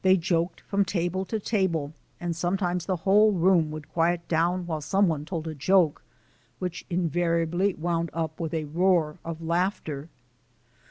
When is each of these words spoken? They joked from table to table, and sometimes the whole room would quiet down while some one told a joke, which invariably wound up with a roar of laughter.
They 0.00 0.16
joked 0.16 0.62
from 0.62 0.86
table 0.86 1.26
to 1.26 1.38
table, 1.38 1.92
and 2.18 2.34
sometimes 2.34 2.86
the 2.86 2.96
whole 3.04 3.32
room 3.32 3.70
would 3.72 3.90
quiet 3.90 4.26
down 4.26 4.64
while 4.64 4.80
some 4.80 5.06
one 5.06 5.26
told 5.26 5.46
a 5.46 5.54
joke, 5.54 6.02
which 6.58 6.86
invariably 6.88 7.74
wound 7.74 8.08
up 8.14 8.40
with 8.40 8.54
a 8.54 8.64
roar 8.64 9.18
of 9.22 9.42
laughter. 9.42 10.08